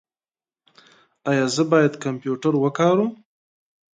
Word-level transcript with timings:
ایا 1.29 1.45
زه 1.55 1.63
باید 1.71 1.93
کمپیوټر 2.03 2.53
وکاروم؟ 2.59 3.11